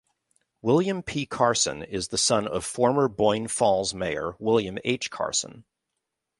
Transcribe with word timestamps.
William 0.63 1.03
P. 1.03 1.27
Carson 1.27 1.83
is 1.83 2.07
the 2.07 2.17
son 2.17 2.47
of 2.47 2.65
former 2.65 3.07
Boyne 3.07 3.47
Falls 3.47 3.93
Mayor 3.93 4.35
William 4.39 4.79
H. 4.83 5.11
Carson. 5.11 5.63